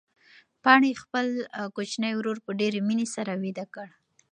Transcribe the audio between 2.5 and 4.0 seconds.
ډېرې مینې سره ویده کړ.